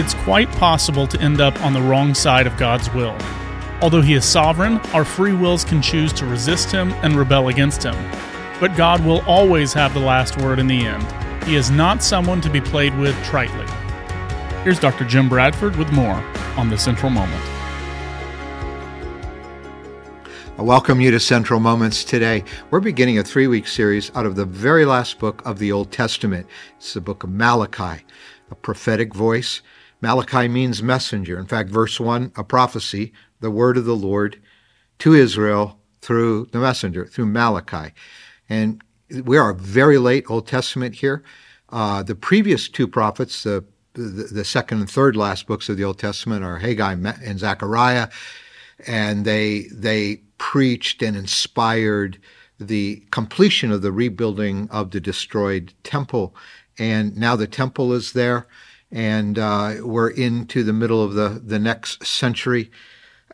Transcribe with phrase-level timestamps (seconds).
[0.00, 3.14] it's quite possible to end up on the wrong side of God's will.
[3.82, 7.82] Although He is sovereign, our free wills can choose to resist Him and rebel against
[7.82, 7.94] Him.
[8.60, 11.04] But God will always have the last word in the end.
[11.44, 13.68] He is not someone to be played with tritely.
[14.64, 15.04] Here's Dr.
[15.04, 16.24] Jim Bradford with more
[16.56, 17.44] on the Central Moment.
[20.58, 22.44] I welcome you to Central Moments today.
[22.70, 25.92] We're beginning a three week series out of the very last book of the Old
[25.92, 26.46] Testament.
[26.78, 28.02] It's the book of Malachi,
[28.50, 29.60] a prophetic voice.
[30.00, 31.38] Malachi means messenger.
[31.38, 34.40] In fact, verse 1, a prophecy, the word of the Lord
[35.00, 37.92] to Israel through the messenger, through Malachi.
[38.48, 38.82] And
[39.24, 41.22] we are very late Old Testament here.
[41.68, 45.84] Uh, the previous two prophets, the, the, the second and third last books of the
[45.84, 48.08] Old Testament, are Haggai and Zechariah,
[48.86, 52.18] and they they preached and inspired
[52.58, 56.34] the completion of the rebuilding of the destroyed temple.
[56.78, 58.46] And now the temple is there,
[58.92, 62.70] and uh, we're into the middle of the, the next century,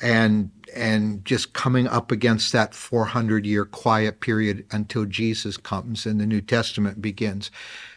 [0.00, 6.20] and and just coming up against that 400 year quiet period until Jesus comes and
[6.20, 7.50] the New Testament begins.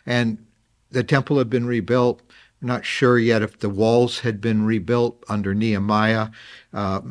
[0.05, 0.45] And
[0.91, 2.21] the temple had been rebuilt.
[2.61, 6.29] We're not sure yet if the walls had been rebuilt under Nehemiah.
[6.71, 7.01] Uh,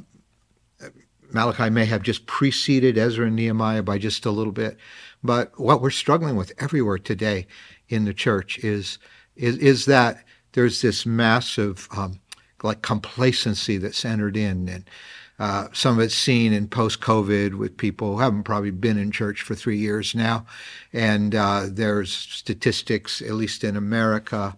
[1.32, 4.76] Malachi may have just preceded Ezra and Nehemiah by just a little bit.
[5.22, 7.46] But what we're struggling with everywhere today
[7.88, 8.98] in the church is
[9.34, 10.24] is, is that
[10.56, 12.18] there's this massive um,
[12.62, 14.90] like complacency that's entered in, and
[15.38, 19.42] uh, some of it's seen in post-COVID with people who haven't probably been in church
[19.42, 20.46] for three years now,
[20.94, 24.56] and uh, there's statistics, at least in America,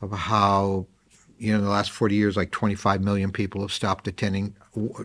[0.00, 0.86] of how
[1.38, 4.54] you know, in the last 40 years, like 25 million people have stopped attending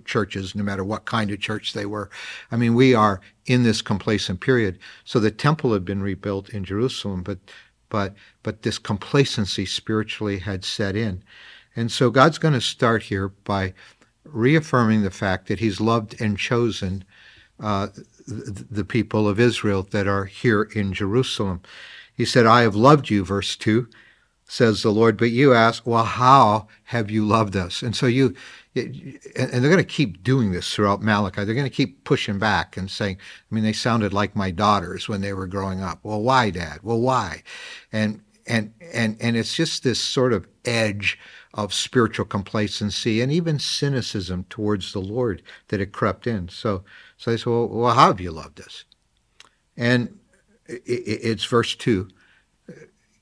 [0.05, 2.09] churches, no matter what kind of church they were.
[2.49, 4.79] I mean, we are in this complacent period.
[5.03, 7.39] So the temple had been rebuilt in Jerusalem, but
[7.89, 11.23] but but this complacency spiritually had set in.
[11.75, 13.73] And so God's going to start here by
[14.23, 17.03] reaffirming the fact that He's loved and chosen
[17.59, 17.87] uh,
[18.27, 21.61] the people of Israel that are here in Jerusalem.
[22.13, 23.88] He said, I have loved you, verse 2
[24.49, 25.15] says the Lord.
[25.15, 27.83] But you ask, well, how have you loved us?
[27.83, 28.33] And so you,
[28.75, 31.43] and they're going to keep doing this throughout Malachi.
[31.43, 35.07] They're going to keep pushing back and saying, I mean, they sounded like my daughters
[35.07, 35.99] when they were growing up.
[36.01, 36.79] Well, why, Dad?
[36.81, 37.43] Well, why?
[37.91, 41.19] And and and and it's just this sort of edge
[41.53, 46.49] of spiritual complacency and even cynicism towards the Lord that had crept in.
[46.49, 46.83] So
[47.17, 48.85] so they say, well, well how have you loved us?
[49.77, 50.17] And
[50.67, 52.09] it's verse two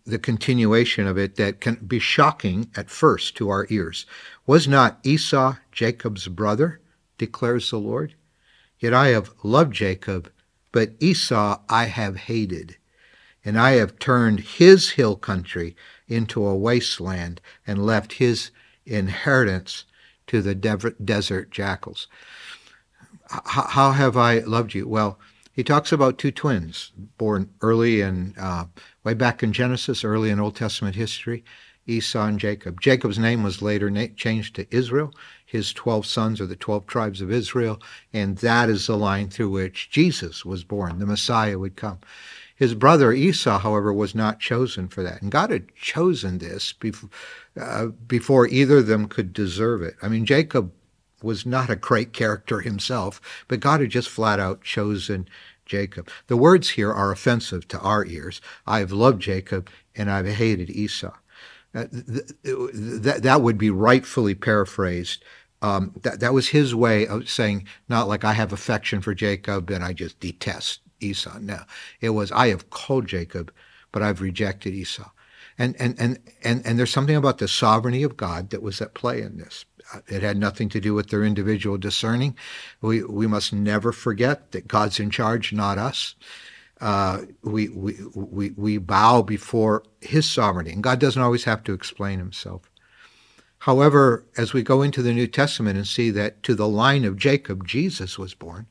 [0.07, 4.05] the continuation of it that can be shocking at first to our ears.
[4.45, 6.79] Was not Esau Jacob's brother,
[7.17, 8.15] declares the Lord?
[8.79, 10.31] Yet I have loved Jacob,
[10.71, 12.77] but Esau I have hated.
[13.43, 15.75] And I have turned his hill country
[16.07, 18.51] into a wasteland and left his
[18.85, 19.83] inheritance
[20.27, 22.07] to the desert jackals.
[23.29, 24.87] How have I loved you?
[24.87, 25.19] Well,
[25.51, 28.65] he talks about two twins born early and uh,
[29.07, 31.41] way back in Genesis, early in Old Testament history,
[31.85, 32.81] Esau and Jacob.
[32.81, 35.13] Jacob's name was later na- changed to Israel.
[35.45, 37.81] His 12 sons are the 12 tribes of Israel,
[38.11, 40.99] and that is the line through which Jesus was born.
[40.99, 41.99] The Messiah would come.
[42.53, 45.21] His brother Esau, however, was not chosen for that.
[45.21, 46.73] And God had chosen this
[47.57, 49.95] uh, before either of them could deserve it.
[50.01, 50.73] I mean, Jacob
[51.23, 55.29] was not a great character himself, but God had just flat out chosen
[55.67, 56.09] Jacob.
[56.27, 58.41] The words here are offensive to our ears.
[58.65, 61.13] I have loved Jacob and I've hated Esau.
[61.75, 65.23] Uh, that, that would be rightfully paraphrased.
[65.61, 69.69] Um, that, that was his way of saying, not like I have affection for Jacob
[69.69, 71.37] and I just detest Esau.
[71.39, 71.61] No,
[72.01, 73.51] it was, I have called Jacob,
[73.91, 75.09] but I've rejected Esau.
[75.57, 78.93] And, and, and, and, and there's something about the sovereignty of God that was at
[78.93, 79.65] play in this.
[80.07, 82.35] It had nothing to do with their individual discerning.
[82.81, 86.15] We, we must never forget that God's in charge, not us.
[86.79, 91.73] Uh, we, we, we, we bow before his sovereignty, and God doesn't always have to
[91.73, 92.69] explain himself.
[93.59, 97.17] However, as we go into the New Testament and see that to the line of
[97.17, 98.67] Jacob, Jesus was born,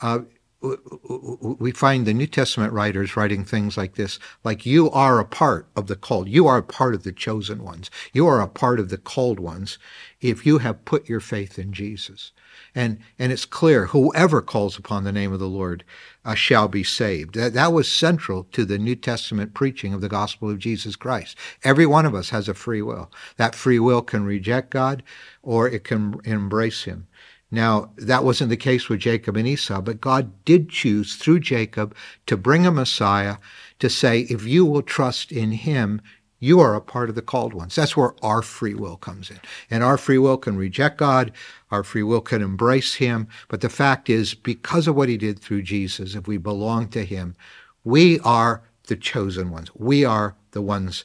[0.00, 0.20] uh,
[0.62, 5.66] we find the New Testament writers writing things like this, like you are a part
[5.74, 6.28] of the called.
[6.28, 7.90] You are a part of the chosen ones.
[8.12, 9.78] You are a part of the called ones
[10.20, 12.32] if you have put your faith in Jesus.
[12.74, 15.82] And, and it's clear, whoever calls upon the name of the Lord
[16.26, 17.34] uh, shall be saved.
[17.36, 21.38] That, that was central to the New Testament preaching of the gospel of Jesus Christ.
[21.64, 23.10] Every one of us has a free will.
[23.38, 25.02] That free will can reject God
[25.42, 27.06] or it can embrace him.
[27.50, 31.94] Now, that wasn't the case with Jacob and Esau, but God did choose through Jacob
[32.26, 33.36] to bring a Messiah
[33.80, 36.00] to say, if you will trust in him,
[36.42, 37.74] You are a part of the called ones.
[37.74, 39.38] That's where our free will comes in.
[39.70, 41.32] And our free will can reject God,
[41.70, 43.28] our free will can embrace Him.
[43.48, 47.04] But the fact is, because of what He did through Jesus, if we belong to
[47.04, 47.36] Him,
[47.84, 49.70] we are the chosen ones.
[49.74, 51.04] We are the ones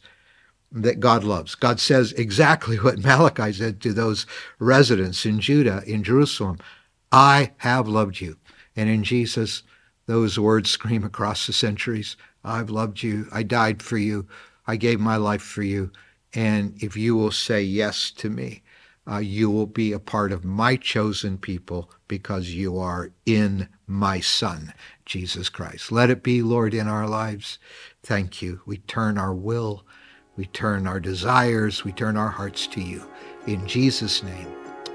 [0.83, 1.55] that God loves.
[1.55, 4.25] God says exactly what Malachi said to those
[4.59, 6.57] residents in Judah, in Jerusalem
[7.11, 8.37] I have loved you.
[8.75, 9.63] And in Jesus,
[10.05, 13.27] those words scream across the centuries I've loved you.
[13.31, 14.27] I died for you.
[14.67, 15.91] I gave my life for you.
[16.33, 18.61] And if you will say yes to me,
[19.09, 24.19] uh, you will be a part of my chosen people because you are in my
[24.19, 24.73] Son,
[25.05, 25.91] Jesus Christ.
[25.91, 27.59] Let it be, Lord, in our lives.
[28.03, 28.61] Thank you.
[28.65, 29.85] We turn our will,
[30.37, 33.09] we turn our desires, we turn our hearts to you.
[33.47, 34.47] In Jesus' name,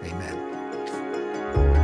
[0.05, 1.80] amen.